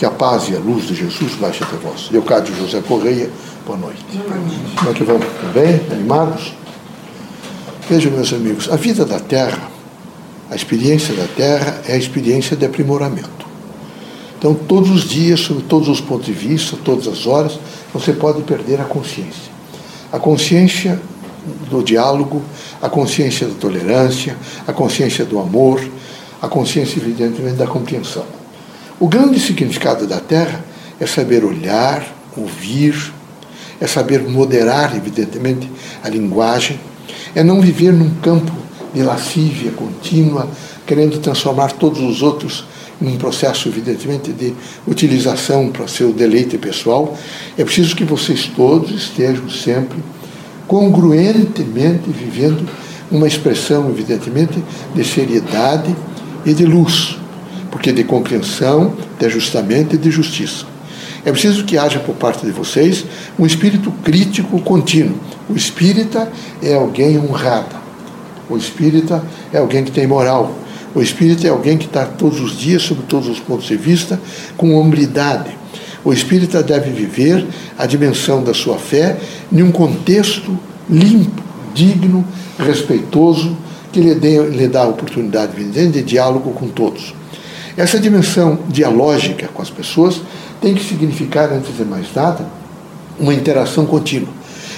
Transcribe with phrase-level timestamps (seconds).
[0.00, 2.08] Que a paz e a luz de Jesus baixe até vós.
[2.10, 3.28] Leocádio José Correia,
[3.66, 4.02] boa noite.
[4.78, 5.26] Como é que vamos?
[5.26, 5.78] Tudo bem?
[5.92, 6.54] Animados?
[7.86, 9.70] Vejam, meus amigos, a vida da Terra,
[10.50, 13.46] a experiência da Terra é a experiência de aprimoramento.
[14.38, 17.60] Então, todos os dias, sob todos os pontos de vista, todas as horas,
[17.92, 19.52] você pode perder a consciência.
[20.10, 20.98] A consciência
[21.68, 22.40] do diálogo,
[22.80, 24.34] a consciência da tolerância,
[24.66, 25.86] a consciência do amor,
[26.40, 28.39] a consciência, evidentemente, da compreensão.
[29.00, 30.62] O grande significado da Terra
[31.00, 32.06] é saber olhar,
[32.36, 32.94] ouvir,
[33.80, 35.70] é saber moderar, evidentemente,
[36.04, 36.78] a linguagem,
[37.34, 38.52] é não viver num campo
[38.92, 40.46] de lascívia contínua,
[40.86, 42.66] querendo transformar todos os outros
[43.00, 44.52] num processo, evidentemente, de
[44.86, 47.16] utilização para seu deleite pessoal.
[47.56, 49.98] É preciso que vocês todos estejam sempre
[50.66, 52.68] congruentemente vivendo
[53.10, 54.62] uma expressão, evidentemente,
[54.94, 55.96] de seriedade
[56.44, 57.19] e de luz,
[57.70, 60.66] porque de compreensão, de ajustamento e de justiça.
[61.24, 63.04] É preciso que haja por parte de vocês
[63.38, 65.18] um espírito crítico contínuo.
[65.48, 66.30] O espírita
[66.62, 67.76] é alguém honrado.
[68.48, 69.22] O espírita
[69.52, 70.54] é alguém que tem moral.
[70.94, 74.20] O espírita é alguém que está todos os dias, sob todos os pontos de vista,
[74.56, 75.56] com hombridade.
[76.02, 77.46] O espírita deve viver
[77.78, 79.18] a dimensão da sua fé
[79.52, 80.58] em um contexto
[80.88, 81.42] limpo,
[81.74, 82.24] digno,
[82.58, 83.56] respeitoso,
[83.92, 87.14] que lhe, dê, lhe dá a oportunidade de diálogo com todos.
[87.76, 90.20] Essa dimensão dialógica com as pessoas
[90.60, 92.44] tem que significar, antes de mais nada,
[93.18, 94.28] uma interação contínua.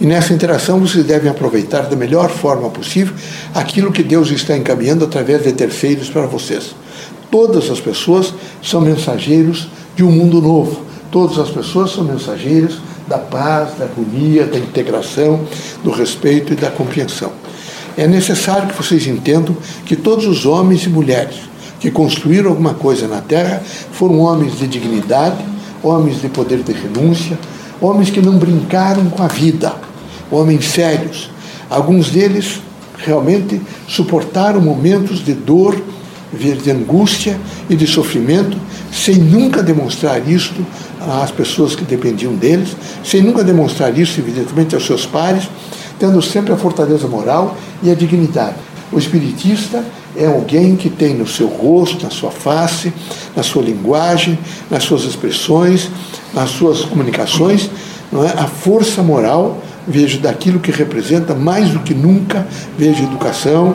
[0.00, 3.14] E nessa interação vocês devem aproveitar da melhor forma possível
[3.54, 6.74] aquilo que Deus está encaminhando através de terceiros para vocês.
[7.30, 10.82] Todas as pessoas são mensageiros de um mundo novo.
[11.10, 15.40] Todas as pessoas são mensageiros da paz, da harmonia, da integração,
[15.82, 17.32] do respeito e da compreensão.
[17.96, 21.36] É necessário que vocês entendam que todos os homens e mulheres
[21.84, 25.36] que construíram alguma coisa na Terra foram homens de dignidade,
[25.82, 27.38] homens de poder de renúncia,
[27.78, 29.70] homens que não brincaram com a vida,
[30.30, 31.30] homens sérios.
[31.68, 32.62] Alguns deles
[32.96, 35.78] realmente suportaram momentos de dor,
[36.32, 38.56] de angústia e de sofrimento,
[38.90, 40.64] sem nunca demonstrar isto
[41.22, 42.74] às pessoas que dependiam deles,
[43.04, 45.50] sem nunca demonstrar isso, evidentemente, aos seus pares,
[45.98, 48.56] tendo sempre a fortaleza moral e a dignidade.
[48.94, 49.84] O espiritista
[50.16, 52.92] é alguém que tem no seu rosto, na sua face,
[53.34, 54.38] na sua linguagem,
[54.70, 55.90] nas suas expressões,
[56.32, 57.68] nas suas comunicações,
[58.12, 58.28] não é?
[58.28, 62.46] a força moral, vejo daquilo que representa mais do que nunca,
[62.78, 63.74] vejo educação,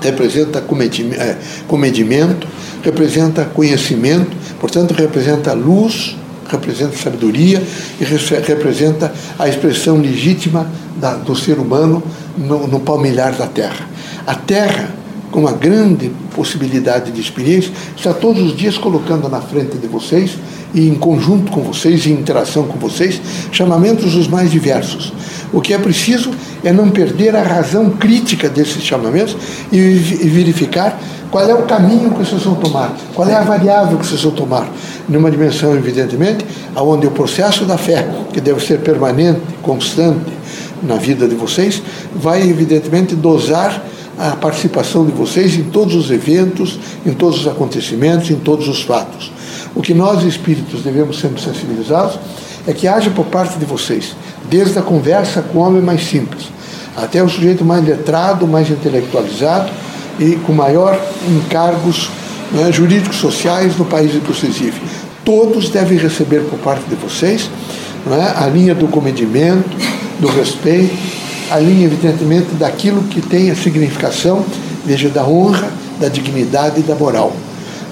[0.00, 1.36] representa é,
[1.68, 2.48] comedimento,
[2.82, 6.16] representa conhecimento, portanto, representa luz,
[6.48, 7.62] representa sabedoria
[8.00, 12.02] e representa a expressão legítima da, do ser humano
[12.38, 13.90] no, no palmilhar da terra.
[14.30, 14.88] A terra,
[15.32, 20.38] com uma grande possibilidade de experiência, está todos os dias colocando na frente de vocês
[20.72, 23.20] e em conjunto com vocês, em interação com vocês,
[23.50, 25.12] chamamentos os mais diversos.
[25.52, 26.30] O que é preciso
[26.62, 29.36] é não perder a razão crítica desses chamamentos
[29.72, 30.96] e verificar
[31.28, 34.30] qual é o caminho que vocês vão tomar, qual é a variável que vocês vão
[34.30, 34.68] tomar.
[35.08, 36.46] Numa dimensão, evidentemente,
[36.76, 40.30] onde o processo da fé, que deve ser permanente, constante
[40.84, 41.82] na vida de vocês,
[42.14, 43.90] vai, evidentemente, dosar
[44.20, 48.82] a participação de vocês em todos os eventos, em todos os acontecimentos, em todos os
[48.82, 49.32] fatos.
[49.74, 52.18] O que nós espíritos devemos sempre sensibilizados
[52.66, 54.14] é que haja por parte de vocês,
[54.50, 56.48] desde a conversa com o homem mais simples,
[56.94, 59.70] até o sujeito mais letrado, mais intelectualizado
[60.18, 62.10] e com maior encargos
[62.52, 64.82] né, jurídicos sociais no país vocês vivem.
[65.24, 67.48] Todos devem receber por parte de vocês
[68.04, 69.70] né, a linha do comedimento,
[70.18, 70.94] do respeito,
[71.50, 74.44] a linha, evidentemente, daquilo que tem a significação,
[74.86, 75.68] veja, da honra,
[76.00, 77.32] da dignidade e da moral.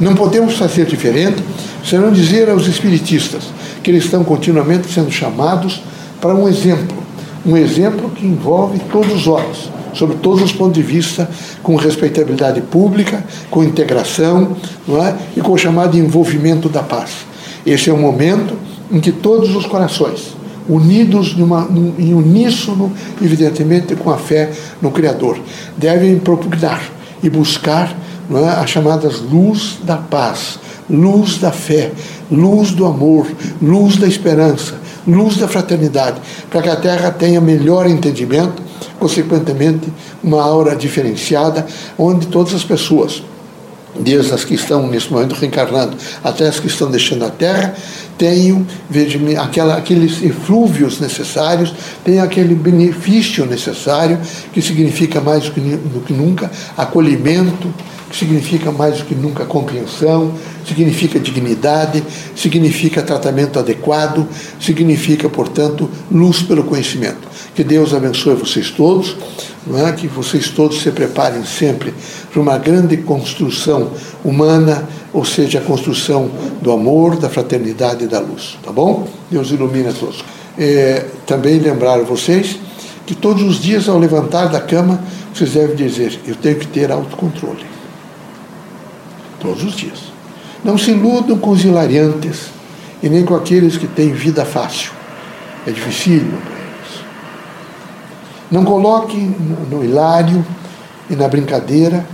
[0.00, 1.42] Não podemos fazer diferente
[1.84, 3.44] senão dizer aos espiritistas
[3.82, 5.82] que eles estão continuamente sendo chamados
[6.20, 6.96] para um exemplo,
[7.44, 11.28] um exemplo que envolve todos os homens, sob todos os pontos de vista,
[11.62, 15.14] com respeitabilidade pública, com integração não é?
[15.36, 17.26] e com o chamado envolvimento da paz.
[17.66, 18.54] Esse é o momento
[18.90, 20.37] em que todos os corações,
[20.68, 21.34] unidos
[21.98, 22.92] em uníssono,
[23.22, 24.50] evidentemente, com a fé
[24.82, 25.38] no Criador,
[25.76, 26.82] devem propugnar
[27.22, 27.96] e buscar
[28.28, 31.92] não é, as chamadas luz da paz, luz da fé,
[32.30, 33.26] luz do amor,
[33.60, 34.74] luz da esperança,
[35.06, 36.20] luz da fraternidade,
[36.50, 38.62] para que a Terra tenha melhor entendimento,
[38.98, 39.90] consequentemente,
[40.22, 41.66] uma aura diferenciada,
[41.96, 43.22] onde todas as pessoas,
[43.98, 47.74] desde as que estão nesse momento reencarnando até as que estão deixando a Terra,
[48.16, 48.66] tenham
[49.40, 51.72] aquela, aqueles eflúvios necessários,
[52.04, 54.18] tenham aquele benefício necessário,
[54.52, 57.72] que significa mais do que, do que nunca acolhimento,
[58.12, 60.32] significa mais do que nunca compreensão,
[60.66, 62.02] significa dignidade,
[62.34, 64.26] significa tratamento adequado,
[64.60, 67.28] significa, portanto, luz pelo conhecimento.
[67.54, 69.16] Que Deus abençoe vocês todos,
[69.76, 69.92] é?
[69.92, 71.92] que vocês todos se preparem sempre
[72.32, 73.90] para uma grande construção
[74.24, 76.30] humana, ou seja, a construção
[76.62, 78.58] do amor, da fraternidade e da luz.
[78.62, 79.08] Tá bom?
[79.30, 80.24] Deus ilumine a todos.
[80.56, 82.58] É, também lembrar vocês
[83.06, 85.02] que todos os dias, ao levantar da cama,
[85.32, 87.77] vocês devem dizer: Eu tenho que ter autocontrole.
[89.40, 89.98] Todos os dias.
[90.64, 92.50] Não se iludam com os hilariantes
[93.02, 94.92] e nem com aqueles que têm vida fácil.
[95.66, 97.04] É dificílimo para eles.
[98.50, 99.16] Não coloque
[99.70, 100.44] no hilário
[101.08, 102.04] e na brincadeira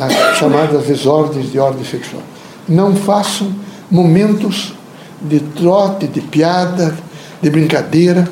[0.00, 2.22] as chamadas desordens de ordem sexual.
[2.68, 3.54] Não façam
[3.90, 4.74] momentos
[5.20, 6.94] de trote, de piada,
[7.40, 8.28] de brincadeira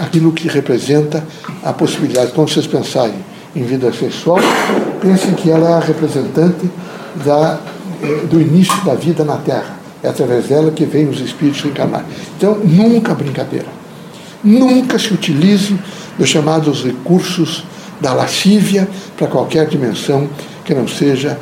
[0.00, 1.24] aquilo que representa
[1.64, 2.32] a possibilidade.
[2.32, 3.14] Quando vocês pensarem
[3.54, 4.38] em vida sexual,
[5.00, 6.70] pensem que ela é a representante
[7.24, 7.58] da,
[8.02, 9.80] eh, do início da vida na Terra.
[10.02, 12.04] É através dela que vem os espíritos encarnar.
[12.36, 13.68] Então, nunca brincadeira.
[14.42, 15.78] Nunca se utilize
[16.18, 17.64] dos chamados recursos
[18.00, 20.28] da lascívia para qualquer dimensão
[20.64, 21.38] que não seja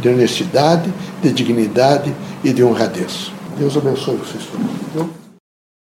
[0.00, 0.92] de honestidade,
[1.22, 2.12] de dignidade
[2.44, 3.32] e de honradez.
[3.58, 4.44] Deus abençoe vocês
[4.94, 5.21] todos.